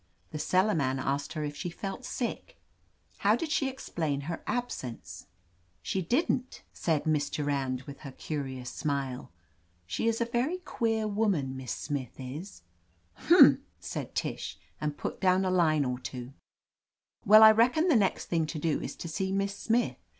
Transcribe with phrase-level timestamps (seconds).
[0.31, 2.57] The cellar man asked her if she felt sick."
[3.17, 5.27] How did she explain her absence?"
[5.83, 9.29] She didn't," said Miss Durand with her 156 <r i(( OF LETITIA CARBERRY curious
[9.85, 9.85] smile.
[9.85, 12.63] "She's a very queer woman, Miss Smith is,''
[13.13, 13.59] "Humph
[13.95, 16.33] r Tish said, and put down a line or two*
[17.23, 19.97] "Well, I redcon the next thing to do is to see Miss Snuth.